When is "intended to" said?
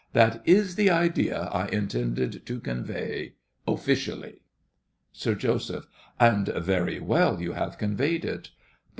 1.67-2.59